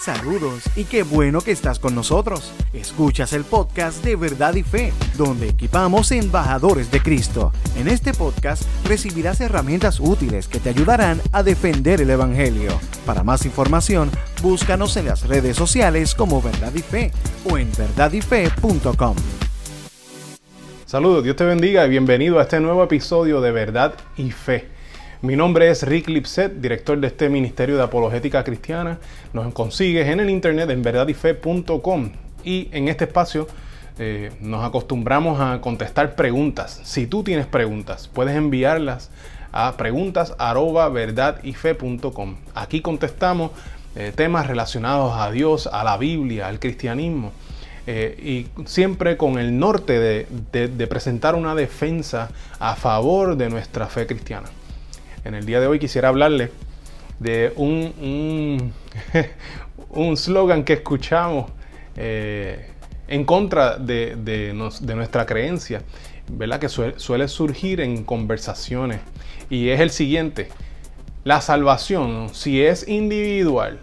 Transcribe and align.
Saludos 0.00 0.62
y 0.76 0.84
qué 0.84 1.02
bueno 1.02 1.42
que 1.42 1.50
estás 1.50 1.78
con 1.78 1.94
nosotros. 1.94 2.54
Escuchas 2.72 3.34
el 3.34 3.44
podcast 3.44 4.02
de 4.02 4.16
Verdad 4.16 4.54
y 4.54 4.62
Fe, 4.62 4.94
donde 5.18 5.50
equipamos 5.50 6.10
embajadores 6.10 6.90
de 6.90 7.02
Cristo. 7.02 7.52
En 7.76 7.86
este 7.86 8.14
podcast 8.14 8.62
recibirás 8.86 9.42
herramientas 9.42 10.00
útiles 10.00 10.48
que 10.48 10.58
te 10.58 10.70
ayudarán 10.70 11.20
a 11.32 11.42
defender 11.42 12.00
el 12.00 12.08
Evangelio. 12.08 12.80
Para 13.04 13.24
más 13.24 13.44
información, 13.44 14.10
búscanos 14.40 14.96
en 14.96 15.04
las 15.04 15.28
redes 15.28 15.58
sociales 15.58 16.14
como 16.14 16.40
Verdad 16.40 16.72
y 16.74 16.80
Fe 16.80 17.12
o 17.44 17.58
en 17.58 17.70
verdadyfe.com. 17.76 19.16
Saludos, 20.86 21.24
Dios 21.24 21.36
te 21.36 21.44
bendiga 21.44 21.84
y 21.84 21.90
bienvenido 21.90 22.38
a 22.38 22.44
este 22.44 22.58
nuevo 22.58 22.82
episodio 22.82 23.42
de 23.42 23.52
Verdad 23.52 23.92
y 24.16 24.30
Fe. 24.30 24.79
Mi 25.22 25.36
nombre 25.36 25.68
es 25.68 25.82
Rick 25.82 26.08
Lipset, 26.08 26.62
director 26.62 26.98
de 26.98 27.08
este 27.08 27.28
Ministerio 27.28 27.76
de 27.76 27.82
Apologética 27.82 28.42
Cristiana. 28.42 28.96
Nos 29.34 29.52
consigues 29.52 30.08
en 30.08 30.18
el 30.18 30.30
internet 30.30 30.70
en 30.70 30.82
verdadyfe.com 30.82 32.12
y 32.42 32.70
en 32.72 32.88
este 32.88 33.04
espacio 33.04 33.46
eh, 33.98 34.32
nos 34.40 34.64
acostumbramos 34.64 35.38
a 35.38 35.60
contestar 35.60 36.14
preguntas. 36.14 36.80
Si 36.84 37.06
tú 37.06 37.22
tienes 37.22 37.44
preguntas, 37.44 38.08
puedes 38.08 38.34
enviarlas 38.34 39.10
a 39.52 39.76
preguntas@verdadyfe.com. 39.76 42.36
Aquí 42.54 42.80
contestamos 42.80 43.50
eh, 43.96 44.14
temas 44.16 44.46
relacionados 44.46 45.12
a 45.18 45.30
Dios, 45.30 45.68
a 45.70 45.84
la 45.84 45.98
Biblia, 45.98 46.48
al 46.48 46.58
cristianismo. 46.58 47.32
Eh, 47.86 48.46
y 48.56 48.64
siempre 48.64 49.18
con 49.18 49.38
el 49.38 49.58
norte 49.58 49.98
de 49.98 50.86
presentar 50.86 51.34
una 51.34 51.54
defensa 51.54 52.30
a 52.58 52.74
favor 52.74 53.36
de 53.36 53.50
nuestra 53.50 53.86
fe 53.86 54.06
cristiana. 54.06 54.48
En 55.24 55.34
el 55.34 55.44
día 55.44 55.60
de 55.60 55.66
hoy 55.66 55.78
quisiera 55.78 56.08
hablarle 56.08 56.50
de 57.18 57.52
un, 57.56 58.72
un, 59.90 60.16
slogan 60.16 60.64
que 60.64 60.72
escuchamos 60.72 61.50
eh, 61.96 62.70
en 63.06 63.24
contra 63.24 63.76
de, 63.76 64.52
nuestra 64.54 65.26
creencia, 65.26 65.82
¿verdad? 66.28 66.58
que 66.58 66.68
suele, 66.70 67.28
surgir 67.28 67.80
en 67.82 68.02
conversaciones. 68.04 69.00
Y 69.50 69.68
es 69.68 69.80
el 69.80 69.90
siguiente, 69.90 70.48
la 71.24 71.42
salvación, 71.42 72.30
si 72.32 72.62
es 72.62 72.88
individual, 72.88 73.78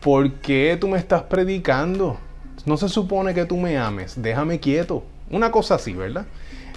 ¿por 0.00 0.32
qué 0.34 0.78
tú 0.80 0.86
me 0.86 0.98
estás 0.98 1.22
predicando? 1.24 2.18
No 2.66 2.76
se 2.76 2.88
supone 2.88 3.34
que 3.34 3.46
tú 3.46 3.56
me 3.56 3.76
ames, 3.78 4.20
déjame 4.22 4.60
quieto. 4.60 5.02
Una 5.30 5.50
cosa 5.50 5.74
así, 5.74 5.92
¿verdad? 5.92 6.26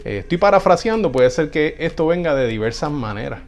Eh, 0.03 0.19
estoy 0.19 0.39
parafraseando, 0.39 1.11
puede 1.11 1.29
ser 1.29 1.51
que 1.51 1.75
esto 1.77 2.07
venga 2.07 2.33
de 2.33 2.47
diversas 2.47 2.89
maneras. 2.89 3.41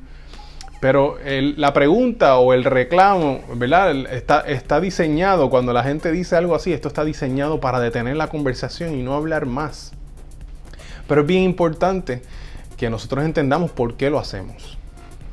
Pero 0.83 1.17
la 1.23 1.71
pregunta 1.71 2.39
o 2.39 2.51
el 2.51 2.65
reclamo, 2.65 3.39
¿verdad? 3.55 3.95
Está, 4.13 4.41
está 4.41 4.81
diseñado, 4.81 5.49
cuando 5.49 5.71
la 5.71 5.81
gente 5.81 6.11
dice 6.11 6.35
algo 6.35 6.55
así, 6.55 6.73
esto 6.73 6.89
está 6.89 7.05
diseñado 7.05 7.61
para 7.61 7.79
detener 7.79 8.17
la 8.17 8.27
conversación 8.27 8.93
y 8.93 9.01
no 9.01 9.15
hablar 9.15 9.45
más. 9.45 9.93
Pero 11.07 11.21
es 11.21 11.27
bien 11.27 11.43
importante 11.43 12.21
que 12.75 12.89
nosotros 12.89 13.23
entendamos 13.23 13.71
por 13.71 13.93
qué 13.93 14.09
lo 14.09 14.19
hacemos. 14.19 14.77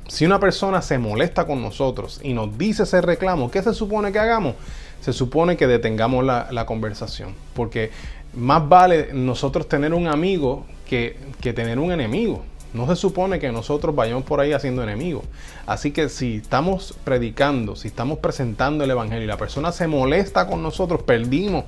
Si 0.07 0.25
una 0.25 0.39
persona 0.39 0.83
se 0.83 0.99
molesta 0.99 1.49
con 1.49 1.61
nosotros 1.61 2.21
y 2.23 2.33
nos 2.33 2.57
dice 2.57 2.85
ese 2.85 3.01
reclamo, 3.01 3.51
¿qué 3.51 3.61
se 3.61 3.75
supone 3.75 4.13
que 4.13 4.21
hagamos? 4.21 4.55
Se 5.01 5.13
supone 5.13 5.57
que 5.57 5.67
detengamos 5.67 6.25
la, 6.25 6.47
la 6.53 6.65
conversación. 6.65 7.35
Porque 7.55 7.91
más 8.35 8.69
vale 8.69 9.09
nosotros 9.13 9.69
tener 9.69 9.95
un 9.95 10.07
amigo 10.07 10.65
que, 10.89 11.17
que 11.41 11.53
tener 11.53 11.81
un 11.81 11.91
enemigo. 11.91 12.45
No 12.73 12.87
se 12.87 12.95
supone 12.95 13.41
que 13.41 13.51
nosotros 13.51 13.95
vayamos 13.95 14.25
por 14.25 14.41
ahí 14.41 14.53
haciendo 14.53 14.83
enemigos. 14.83 15.25
Así 15.67 15.91
que 15.91 16.09
si 16.09 16.37
estamos 16.37 16.95
predicando, 17.05 17.75
si 17.75 17.89
estamos 17.89 18.19
presentando 18.19 18.85
el 18.85 18.91
Evangelio 18.91 19.25
y 19.25 19.27
la 19.27 19.37
persona 19.37 19.73
se 19.73 19.89
molesta 19.89 20.47
con 20.47 20.63
nosotros, 20.63 21.03
perdimos. 21.03 21.65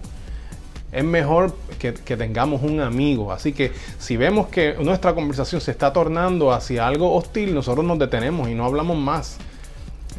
Es 0.93 1.03
mejor 1.03 1.57
que, 1.79 1.93
tengamos 1.93 2.63
un 2.63 2.81
amigo. 2.81 3.33
Así 3.33 3.53
que 3.53 3.73
si 3.99 4.17
vemos 4.17 4.49
que 4.49 4.75
nuestra 4.75 5.15
conversación 5.15 5.61
se 5.61 5.71
está 5.71 5.93
tornando 5.93 6.53
hacia 6.53 6.87
algo 6.87 7.15
hostil, 7.15 7.55
nosotros 7.55 7.85
nos 7.85 7.99
detenemos 7.99 8.49
y 8.49 8.55
no 8.55 8.65
hablamos 8.65 8.97
más. 8.97 9.39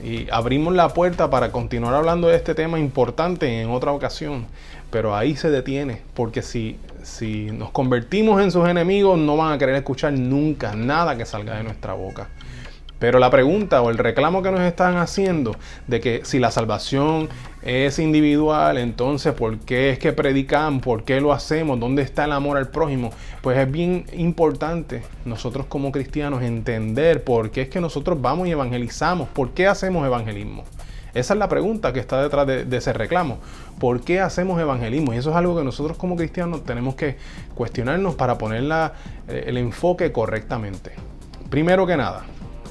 Y 0.03 0.27
abrimos 0.31 0.73
la 0.73 0.89
puerta 0.89 1.29
para 1.29 1.51
continuar 1.51 1.93
hablando 1.93 2.27
de 2.27 2.35
este 2.35 2.55
tema 2.55 2.79
importante 2.79 3.61
en 3.61 3.69
otra 3.69 3.91
ocasión. 3.91 4.47
Pero 4.89 5.15
ahí 5.15 5.35
se 5.37 5.49
detiene, 5.49 6.01
porque 6.13 6.41
si 6.41 6.77
si 7.03 7.51
nos 7.51 7.71
convertimos 7.71 8.41
en 8.41 8.51
sus 8.51 8.67
enemigos, 8.67 9.17
no 9.17 9.37
van 9.37 9.53
a 9.53 9.57
querer 9.57 9.75
escuchar 9.75 10.13
nunca 10.13 10.75
nada 10.75 11.17
que 11.17 11.25
salga 11.25 11.55
de 11.55 11.63
nuestra 11.63 11.93
boca. 11.93 12.29
Pero 13.03 13.19
la 13.19 13.29
pregunta 13.29 13.81
o 13.81 13.89
el 13.89 13.97
reclamo 13.97 14.41
que 14.41 14.49
nos 14.49 14.61
están 14.61 14.95
haciendo 14.95 15.57
de 15.87 15.99
que 15.99 16.21
si 16.23 16.39
la 16.39 16.51
salvación 16.51 17.27
es 17.61 17.99
individual, 17.99 18.77
entonces 18.77 19.33
¿por 19.33 19.59
qué 19.59 19.89
es 19.89 19.99
que 19.99 20.13
predican? 20.13 20.79
¿Por 20.79 21.03
qué 21.03 21.19
lo 21.19 21.33
hacemos? 21.33 21.81
¿Dónde 21.81 22.01
está 22.01 22.23
el 22.23 22.31
amor 22.31 22.55
al 22.55 22.69
prójimo? 22.69 23.11
Pues 23.41 23.57
es 23.57 23.69
bien 23.69 24.05
importante 24.13 25.03
nosotros 25.25 25.65
como 25.65 25.91
cristianos 25.91 26.43
entender 26.43 27.25
por 27.25 27.51
qué 27.51 27.63
es 27.63 27.67
que 27.67 27.81
nosotros 27.81 28.21
vamos 28.21 28.47
y 28.47 28.51
evangelizamos, 28.51 29.27
por 29.27 29.51
qué 29.51 29.67
hacemos 29.67 30.05
evangelismo. 30.05 30.63
Esa 31.13 31.33
es 31.33 31.39
la 31.39 31.47
pregunta 31.47 31.93
que 31.93 31.99
está 31.99 32.21
detrás 32.21 32.47
de, 32.47 32.65
ese 32.75 32.91
reclamo. 32.91 33.37
¿Por 33.79 34.01
qué 34.01 34.19
hacemos 34.19 34.59
evangelismo? 34.59 35.13
Y 35.13 35.17
eso 35.17 35.29
es 35.29 35.35
algo 35.35 35.55
que 35.55 35.63
nosotros 35.63 35.97
como 35.97 36.15
cristianos 36.15 36.63
tenemos 36.63 36.95
que 36.95 37.17
cuestionarnos 37.53 38.15
para 38.15 38.37
poner 38.37 38.63
eh, 39.27 39.43
el 39.47 39.57
enfoque 39.57 40.11
correctamente. 40.11 40.91
Primero 41.51 41.85
que 41.85 41.97
nada, 41.97 42.23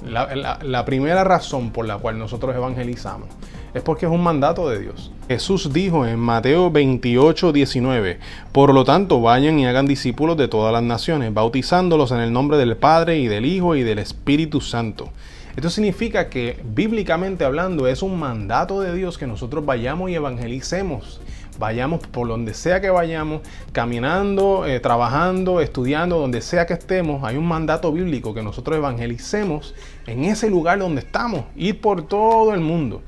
la, 0.05 0.85
primera 0.85 1.23
razón 1.23 1.71
por 1.71 1.87
la 1.87 1.99
cual 1.99 2.19
nosotros 2.19 2.55
evangelizamos 2.57 3.29
es 3.75 3.83
porque 3.83 4.07
es 4.07 4.13
un 4.13 4.23
mandato 4.23 4.69
de 4.69 4.81
Dios. 4.81 5.13
Jesús 5.29 5.73
dijo 5.73 6.05
en 6.05 6.19
Mateo 6.19 6.71
28, 6.71 7.53
19, 7.53 8.19
por 8.51 8.75
lo 8.75 8.85
tanto 8.85 9.21
vayan 9.21 9.59
y 9.61 9.67
hagan 9.67 9.87
discípulos 9.87 10.37
de 10.37 10.49
todas 10.49 10.73
las 10.73 10.83
naciones, 10.83 11.33
bautizándolos 11.33 12.11
en 12.11 12.19
el 12.19 12.33
nombre 12.33 12.59
del 12.59 12.77
Padre 12.77 13.19
y 13.19 13.29
del 13.29 13.47
Hijo 13.47 13.77
y 13.77 13.83
del 13.83 14.01
Espíritu 14.01 14.61
Santo 14.61 15.11
esto 15.57 15.69
significa 15.69 16.31
que 16.31 16.59
bíblicamente 16.65 17.45
hablando 17.45 17.87
es 17.87 18.03
un 18.03 18.19
mandato 18.19 18.81
de 18.81 18.95
Dios 18.95 19.19
que 19.19 19.27
nosotros 19.27 19.67
vayamos 19.67 20.11
y 20.11 20.15
evangelicemos. 20.15 21.21
Vayamos 21.59 22.01
por 22.07 22.27
donde 22.27 22.55
sea 22.55 22.81
que 22.81 22.89
vayamos, 22.89 23.43
caminando, 23.73 24.67
eh, 24.67 24.81
trabajando, 24.81 25.61
estudiando, 25.61 26.19
donde 26.19 26.41
sea 26.41 26.67
que 26.67 26.73
estemos, 26.73 27.23
hay 27.25 27.37
un 27.37 27.47
mandato 27.47 27.93
bíblico 27.93 28.33
que 28.33 28.43
nosotros 28.43 28.79
evangelicemos 28.79 29.75
en 30.07 30.25
ese 30.25 30.49
lugar 30.49 30.79
donde 30.79 31.03
estamos, 31.03 31.45
ir 31.55 31.81
por 31.83 32.09
todo 32.09 32.55
el 32.55 32.61
mundo. 32.61 33.03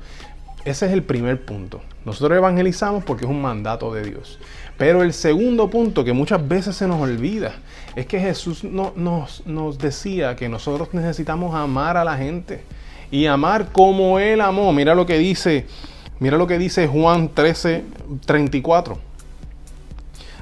Ese 0.65 0.87
es 0.87 0.93
el 0.93 1.03
primer 1.03 1.45
punto. 1.45 1.81
Nosotros 2.05 2.35
evangelizamos 2.37 3.03
porque 3.03 3.25
es 3.25 3.29
un 3.29 3.41
mandato 3.41 3.93
de 3.93 4.03
Dios. 4.03 4.39
Pero 4.77 5.03
el 5.03 5.13
segundo 5.13 5.69
punto 5.69 6.03
que 6.03 6.11
muchas 6.11 6.45
veces 6.47 6.75
se 6.75 6.87
nos 6.87 6.99
olvida 6.99 7.53
es 7.95 8.07
que 8.07 8.19
Jesús 8.19 8.63
no, 8.63 8.91
nos, 8.95 9.45
nos 9.45 9.77
decía 9.77 10.35
que 10.35 10.49
nosotros 10.49 10.89
necesitamos 10.91 11.53
amar 11.53 11.97
a 11.97 12.03
la 12.03 12.17
gente 12.17 12.63
y 13.11 13.27
amar 13.27 13.71
como 13.71 14.19
Él 14.19 14.41
amó. 14.41 14.73
Mira 14.73 14.95
lo 14.95 15.05
que 15.05 15.19
dice, 15.19 15.67
mira 16.19 16.35
lo 16.35 16.47
que 16.47 16.57
dice 16.57 16.87
Juan 16.87 17.29
13, 17.29 17.83
34. 18.25 18.97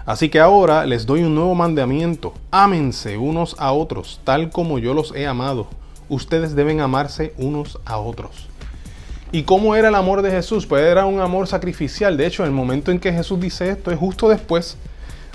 Así 0.05 0.29
que 0.29 0.39
ahora 0.39 0.85
les 0.85 1.05
doy 1.05 1.23
un 1.23 1.35
nuevo 1.35 1.53
mandamiento. 1.53 2.33
Ámense 2.49 3.17
unos 3.17 3.57
a 3.59 3.73
otros, 3.73 4.21
tal 4.23 4.51
como 4.51 4.79
yo 4.79 4.93
los 4.93 5.13
he 5.15 5.27
amado. 5.27 5.67
Ustedes 6.07 6.55
deben 6.55 6.79
amarse 6.79 7.33
unos 7.37 7.77
a 7.85 7.97
otros. 7.97 8.47
¿Y 9.33 9.45
cómo 9.45 9.75
era 9.75 9.89
el 9.89 9.95
amor 9.95 10.21
de 10.21 10.29
Jesús? 10.29 10.67
Pues 10.67 10.83
era 10.83 11.07
un 11.07 11.19
amor 11.19 11.47
sacrificial. 11.47 12.17
De 12.17 12.27
hecho, 12.27 12.45
el 12.45 12.51
momento 12.51 12.91
en 12.91 12.99
que 12.99 13.11
Jesús 13.11 13.39
dice 13.39 13.67
esto 13.67 13.89
es 13.89 13.97
justo 13.97 14.29
después 14.29 14.77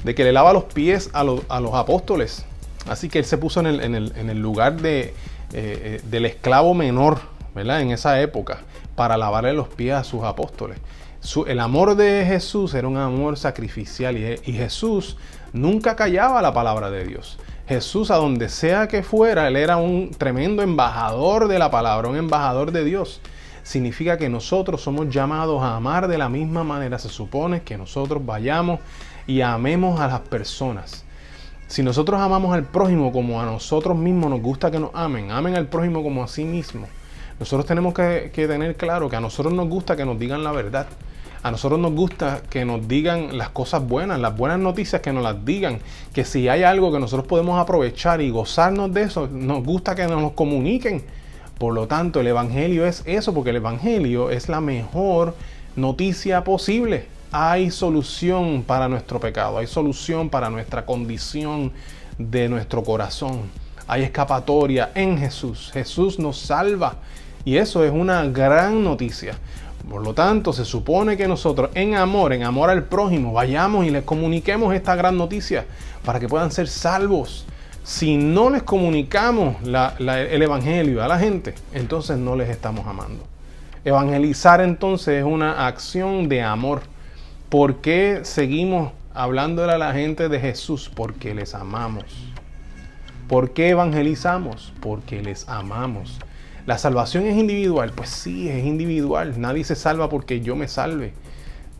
de 0.05 0.15
que 0.15 0.23
le 0.23 0.33
lava 0.33 0.53
los 0.53 0.65
pies 0.65 1.11
a, 1.13 1.25
los, 1.25 1.43
apóstoles. 1.75 2.45
Así 2.89 3.09
que 3.09 3.19
él 3.19 3.25
se 3.25 3.39
puso 3.39 3.59
en 3.59 3.67
el, 3.67 4.41
lugar 4.41 4.77
eh, 4.85 5.13
eh, 5.53 6.01
del 6.09 6.27
esclavo 6.27 6.75
menor, 6.75 7.19
¿verdad? 7.57 7.81
En 7.81 7.91
esa 7.91 8.21
época, 8.21 8.61
para 8.95 9.17
lavarle 9.17 9.53
los 9.53 9.67
pies 9.67 9.95
a 9.95 10.05
sus 10.05 10.23
apóstoles. 10.23 10.79
el 11.49 11.59
amor 11.59 11.97
de 11.97 12.25
Jesús 12.25 12.75
era 12.75 12.87
un 12.87 12.99
amor 12.99 13.37
sacrificial 13.37 14.17
y, 14.17 14.41
y 14.49 14.53
Jesús 14.53 15.17
nunca 15.53 15.97
callaba 15.97 16.41
la 16.41 16.55
palabra 16.55 16.93
de 16.93 17.05
Dios. 17.05 17.41
Jesús, 17.67 18.13
a 18.13 18.15
donde 18.15 18.49
sea 18.49 18.87
que 18.87 19.03
fuera, 19.03 19.49
él 19.49 19.57
era 19.57 19.77
un 19.77 20.13
tremendo 20.13 20.63
embajador 20.63 21.49
de 21.49 21.59
la 21.59 21.73
palabra, 21.73 22.09
un 22.09 22.17
embajador 22.17 22.71
de 22.71 22.85
Dios 22.85 23.21
significa 23.69 24.17
que 24.17 24.31
nosotros 24.31 24.81
somos 24.81 25.11
llamados 25.11 25.63
a 25.63 25.77
amar 25.77 26.09
de 26.09 26.17
la 26.17 26.31
misma 26.31 26.65
manera. 26.65 26.99
Se 26.99 27.11
supone 27.11 27.61
que 27.61 27.77
nosotros 27.77 28.25
vayamos 28.25 28.81
y 29.27 29.43
amemos 29.43 30.01
a 30.01 30.09
las 30.09 30.21
personas. 30.21 31.05
Si 31.67 31.83
nosotros 31.83 32.19
amamos 32.19 32.55
al 32.55 32.65
prójimo 32.65 33.13
como 33.13 33.43
a 33.43 33.45
nosotros 33.45 33.95
mismos 33.95 34.31
nos 34.31 34.41
gusta 34.41 34.71
que 34.71 34.79
nos 34.79 34.91
amen, 34.95 35.31
amen 35.31 35.55
al 35.55 35.67
prójimo 35.67 36.03
como 36.03 36.25
a 36.25 36.29
sí 36.29 36.45
mismo. 36.45 36.87
Nosotros 37.39 37.67
tenemos 37.67 37.93
que, 37.93 38.31
tener 38.35 38.75
claro 38.77 39.11
que 39.11 39.17
a 39.17 39.21
nosotros 39.21 39.53
nos 39.53 39.69
gusta 39.69 39.97
que 39.97 40.07
nos 40.07 40.19
digan 40.19 40.43
la 40.43 40.53
verdad. 40.53 40.87
A 41.43 41.51
nosotros 41.51 41.79
nos 41.79 41.93
gusta 41.93 42.41
que 42.49 42.65
nos 42.65 42.89
digan 42.89 43.37
las 43.37 43.51
cosas 43.51 43.87
buenas, 43.87 44.19
las 44.19 44.35
buenas 44.35 44.59
noticias 44.59 45.03
que 45.03 45.13
nos 45.13 45.23
las 45.23 45.45
digan. 45.45 45.79
Que 46.15 46.25
si 46.25 46.49
hay 46.49 46.63
algo 46.63 46.91
que 46.91 47.01
nosotros 47.01 47.29
podemos 47.29 47.61
aprovechar 47.61 48.23
y 48.23 48.31
gozarnos 48.31 48.95
de 48.95 49.03
eso, 49.03 49.29
nos 49.31 49.63
gusta 49.63 49.95
que 49.95 50.07
nos 50.07 50.33
comuniquen 50.33 51.05
por 51.59 51.75
lo 51.75 51.89
tanto, 51.89 52.21
el 52.21 52.29
Evangelio 52.29 52.87
es 52.87 53.03
eso, 53.05 53.35
porque 53.35 53.51
el 53.51 53.57
Evangelio 53.57 54.31
es 54.31 54.49
la 54.49 54.61
mejor 54.61 55.35
noticia 55.75 56.45
posible. 56.45 57.07
Hay 57.33 57.71
solución 57.71 58.63
para 58.63 58.89
nuestro 58.89 59.19
pecado, 59.19 59.59
hay 59.59 59.67
solución 59.67 60.31
para 60.31 60.51
nuestra 60.51 60.87
condición 60.87 61.73
de 62.17 62.49
nuestro 62.49 62.85
corazón. 62.85 63.43
Hay 63.89 64.03
escapatoria 64.03 64.93
en 64.95 65.19
Jesús. 65.19 65.71
Jesús 65.73 66.19
nos 66.19 66.39
salva 66.39 66.97
y 67.45 67.57
eso 67.57 67.85
es 67.85 67.93
una 67.93 68.25
gran 68.27 68.85
noticia. 68.85 69.37
Por 69.91 70.03
lo 70.03 70.15
tanto, 70.15 70.53
se 70.53 70.65
supone 70.65 71.17
que 71.17 71.27
nosotros 71.27 71.71
en 71.75 71.95
amor, 71.95 72.33
en 72.35 72.45
amor 72.45 72.71
al 72.71 72.85
prójimo, 72.85 73.33
vayamos 73.33 73.87
y 73.87 73.91
les 73.91 74.05
comuniquemos 74.05 74.75
esta 74.75 74.95
gran 74.95 75.17
noticia 75.17 75.67
para 76.05 76.21
que 76.21 76.29
puedan 76.29 76.53
ser 76.53 76.69
salvos. 76.69 77.47
Si 77.89 78.19
no 78.19 78.51
les 78.51 78.65
comunicamos 78.65 79.57
el 79.65 80.43
Evangelio 80.43 81.03
a 81.03 81.09
la 81.09 81.19
gente, 81.19 81.55
entonces 81.73 82.19
no 82.19 82.37
les 82.37 82.51
estamos 82.51 82.87
amando. 82.87 83.25
Evangelizar 83.83 84.61
entonces 84.61 85.21
es 85.21 85.25
una 85.25 85.67
acción 85.67 86.29
de 86.29 86.43
amor. 86.43 86.83
¿Por 87.49 87.77
qué 87.77 88.21
seguimos 88.25 88.93
hablándole 89.15 89.73
a 89.73 89.79
la 89.79 89.95
gente 89.95 90.29
de 90.29 90.39
Jesús? 90.39 90.91
Porque 90.95 91.35
les 91.35 91.55
amamos. 91.55 92.05
¿Por 93.27 93.55
qué 93.55 93.71
evangelizamos? 93.71 94.75
Porque 94.83 95.23
les 95.23 95.49
amamos. 95.49 96.19
¿La 96.67 96.77
salvación 96.77 97.27
es 97.27 97.39
individual? 97.39 97.93
Pues 97.97 98.11
sí, 98.11 98.51
es 98.51 98.67
individual. 98.67 99.41
Nadie 99.41 99.65
se 99.65 99.75
salva 99.75 100.11
porque 100.11 100.43
yo 100.43 100.57
me 100.57 100.69
salve. 100.69 101.15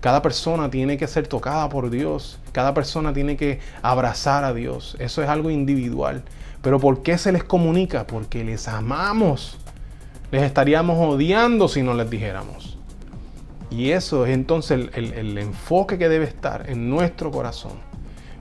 Cada 0.01 0.23
persona 0.23 0.71
tiene 0.71 0.97
que 0.97 1.09
ser 1.09 1.27
tocada 1.27 1.69
por 1.69 1.91
Dios. 1.91 2.39
Cada 2.53 2.73
persona 2.73 3.13
tiene 3.13 3.37
que 3.37 3.59
abrazar 3.83 4.45
a 4.45 4.55
Dios. 4.55 4.97
Eso 5.01 5.23
es 5.23 5.29
algo 5.29 5.51
individual. 5.51 6.23
Pero 6.63 6.79
¿por 6.79 7.03
qué 7.03 7.19
se 7.19 7.33
les 7.33 7.43
comunica? 7.43 8.07
Porque 8.07 8.45
les 8.45 8.69
amamos. 8.69 9.59
Les 10.31 10.43
estaríamos 10.43 10.99
odiando 10.99 11.67
si 11.67 11.83
no 11.83 11.95
les 11.95 12.09
dijéramos. 12.09 12.79
Y 13.71 13.91
eso 13.91 14.25
es 14.25 14.35
entonces 14.35 14.89
el, 14.95 15.37
enfoque 15.37 15.99
que 15.99 16.09
debe 16.09 16.25
estar 16.25 16.71
en 16.71 16.89
nuestro 16.89 17.31
corazón 17.31 17.73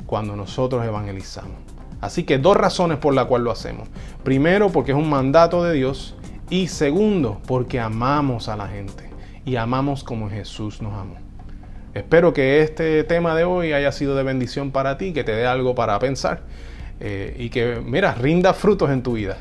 cuando 0.05 0.35
nosotros 0.35 0.85
evangelizamos. 0.85 1.57
Así 1.99 2.23
que 2.23 2.37
dos 2.37 2.55
razones 2.55 2.99
por 2.99 3.15
las 3.15 3.25
cuales 3.25 3.45
lo 3.45 3.51
hacemos. 3.51 3.89
Primero, 4.23 4.69
porque 4.71 4.91
es 4.91 4.97
un 4.97 5.09
mandato 5.09 5.63
de 5.63 5.73
Dios. 5.73 6.15
Y 6.49 6.67
segundo, 6.67 7.41
porque 7.47 7.79
amamos 7.79 8.47
a 8.47 8.55
la 8.55 8.67
gente 8.67 9.09
y 9.43 9.55
amamos 9.55 10.03
como 10.03 10.29
Jesús 10.29 10.81
nos 10.81 10.93
amó. 10.93 11.26
Espero 11.97 12.31
que 12.31 12.61
este 12.61 13.03
tema 13.03 13.33
de 13.33 13.43
hoy 13.43 13.73
haya 13.73 13.91
sido 13.91 14.15
de 14.15 14.21
bendición 14.21 14.69
para 14.69 14.99
ti, 14.99 15.13
que 15.13 15.23
te 15.23 15.31
dé 15.31 15.47
algo 15.47 15.73
para 15.73 15.97
pensar 15.97 16.41
eh, 16.99 17.35
y 17.39 17.49
que, 17.49 17.81
mira, 17.83 18.13
rinda 18.13 18.53
frutos 18.53 18.91
en 18.91 19.01
tu 19.01 19.13
vida. 19.13 19.39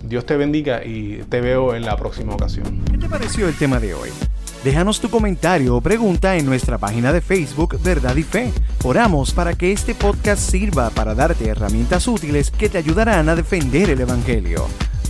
Dios 0.00 0.24
te 0.24 0.36
bendiga 0.36 0.84
y 0.84 1.24
te 1.28 1.40
veo 1.40 1.74
en 1.74 1.84
la 1.84 1.96
próxima 1.96 2.34
ocasión. 2.34 2.84
¿Qué 2.88 2.98
te 2.98 3.08
pareció 3.08 3.48
el 3.48 3.56
tema 3.56 3.80
de 3.80 3.94
hoy? 3.94 4.10
Déjanos 4.62 5.00
tu 5.00 5.10
comentario 5.10 5.74
o 5.74 5.80
pregunta 5.80 6.36
en 6.36 6.46
nuestra 6.46 6.78
página 6.78 7.12
de 7.12 7.20
Facebook 7.20 7.76
Verdad 7.82 8.14
y 8.14 8.22
Fe. 8.22 8.52
Oramos 8.84 9.32
para 9.32 9.54
que 9.54 9.72
este 9.72 9.96
podcast 9.96 10.40
sirva 10.40 10.90
para 10.90 11.16
darte 11.16 11.48
herramientas 11.48 12.06
útiles 12.06 12.52
que 12.52 12.68
te 12.68 12.78
ayudarán 12.78 13.28
a 13.28 13.34
defender 13.34 13.90
el 13.90 14.00
Evangelio. 14.00 14.66